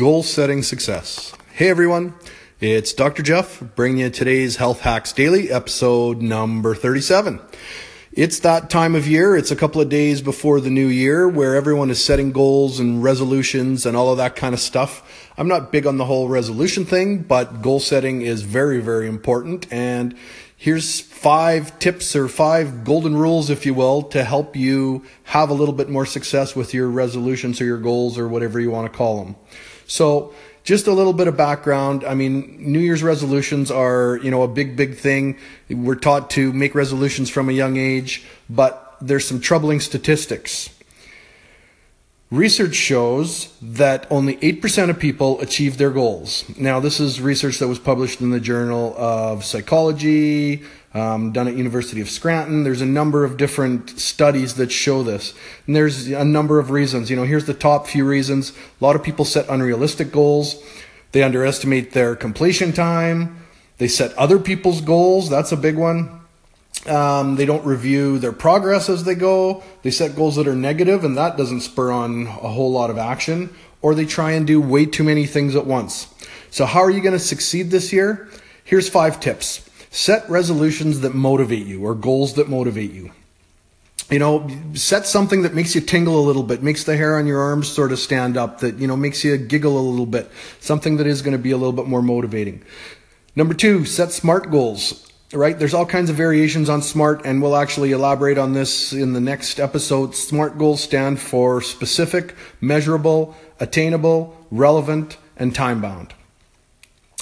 [0.00, 1.34] Goal setting success.
[1.52, 2.14] Hey everyone,
[2.58, 3.22] it's Dr.
[3.22, 7.38] Jeff bringing you today's Health Hacks Daily, episode number 37.
[8.12, 11.54] It's that time of year, it's a couple of days before the new year where
[11.54, 15.30] everyone is setting goals and resolutions and all of that kind of stuff.
[15.38, 19.72] I'm not big on the whole resolution thing, but goal setting is very, very important.
[19.72, 20.16] And
[20.56, 25.54] here's five tips or five golden rules, if you will, to help you have a
[25.54, 28.98] little bit more success with your resolutions or your goals or whatever you want to
[28.98, 29.36] call them.
[29.86, 32.04] So, just a little bit of background.
[32.04, 35.38] I mean, New Year's resolutions are, you know, a big, big thing.
[35.68, 40.70] We're taught to make resolutions from a young age, but there's some troubling statistics.
[42.30, 46.44] Research shows that only 8% of people achieve their goals.
[46.56, 50.62] Now, this is research that was published in the Journal of Psychology,
[50.94, 52.62] um, done at University of Scranton.
[52.62, 55.34] There's a number of different studies that show this,
[55.66, 57.10] and there's a number of reasons.
[57.10, 58.52] You know, here's the top few reasons.
[58.80, 60.62] A lot of people set unrealistic goals.
[61.10, 63.44] They underestimate their completion time.
[63.78, 65.28] They set other people's goals.
[65.28, 66.19] That's a big one.
[66.86, 69.62] Um, they don't review their progress as they go.
[69.82, 72.98] They set goals that are negative, and that doesn't spur on a whole lot of
[72.98, 73.54] action.
[73.82, 76.12] Or they try and do way too many things at once.
[76.50, 78.28] So, how are you going to succeed this year?
[78.64, 79.68] Here's five tips.
[79.90, 83.12] Set resolutions that motivate you or goals that motivate you.
[84.10, 87.26] You know, set something that makes you tingle a little bit, makes the hair on
[87.26, 90.30] your arms sort of stand up, that, you know, makes you giggle a little bit,
[90.58, 92.62] something that is going to be a little bit more motivating.
[93.36, 95.58] Number two, set SMART goals right?
[95.58, 99.20] There's all kinds of variations on SMART, and we'll actually elaborate on this in the
[99.20, 100.14] next episode.
[100.14, 106.14] SMART goals stand for specific, measurable, attainable, relevant, and time bound.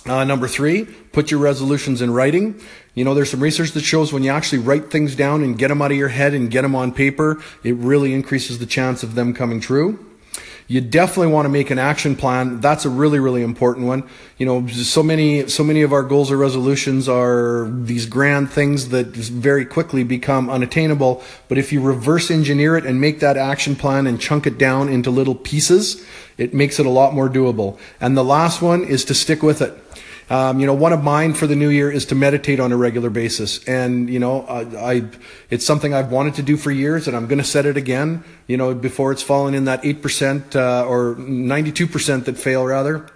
[0.06, 2.58] Uh, number three, put your resolutions in writing.
[2.94, 5.68] You know, there's some research that shows when you actually write things down and get
[5.68, 9.02] them out of your head and get them on paper, it really increases the chance
[9.02, 10.07] of them coming true.
[10.70, 12.60] You definitely want to make an action plan.
[12.60, 14.06] That's a really, really important one.
[14.36, 18.90] You know, so many, so many of our goals or resolutions are these grand things
[18.90, 21.22] that very quickly become unattainable.
[21.48, 24.90] But if you reverse engineer it and make that action plan and chunk it down
[24.90, 26.04] into little pieces,
[26.36, 27.78] it makes it a lot more doable.
[27.98, 29.72] And the last one is to stick with it.
[30.30, 32.76] Um, you know, one of mine for the new year is to meditate on a
[32.76, 34.60] regular basis, and you know, I,
[34.92, 35.02] I
[35.48, 38.24] it's something I've wanted to do for years, and I'm going to set it again.
[38.46, 42.36] You know, before it's fallen in that eight percent uh, or ninety two percent that
[42.36, 43.06] fail rather.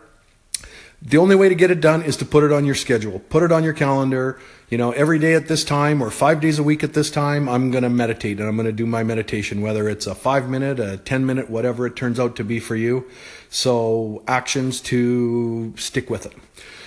[1.05, 3.19] The only way to get it done is to put it on your schedule.
[3.19, 4.39] Put it on your calendar.
[4.73, 7.47] You know, every day at this time or five days a week at this time,
[7.47, 10.49] I'm going to meditate and I'm going to do my meditation, whether it's a five
[10.49, 13.05] minute, a 10 minute, whatever it turns out to be for you.
[13.51, 16.33] So actions to stick with it.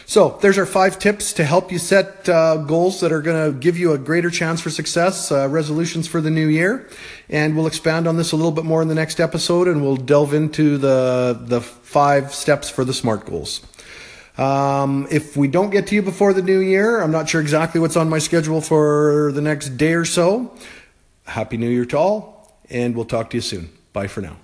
[0.08, 3.60] So there's our five tips to help you set uh, goals that are going to
[3.60, 6.90] give you a greater chance for success, uh, resolutions for the new year.
[7.30, 9.96] And we'll expand on this a little bit more in the next episode and we'll
[9.96, 13.62] delve into the, the five steps for the SMART goals.
[14.38, 17.80] Um, if we don't get to you before the new year, I'm not sure exactly
[17.80, 20.54] what's on my schedule for the next day or so.
[21.26, 23.70] Happy New Year to all, and we'll talk to you soon.
[23.94, 24.38] Bye for now.